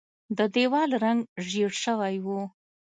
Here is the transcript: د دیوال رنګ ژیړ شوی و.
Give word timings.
د 0.37 0.39
دیوال 0.55 0.89
رنګ 1.03 1.19
ژیړ 1.47 1.71
شوی 1.83 2.15
و. 2.25 2.27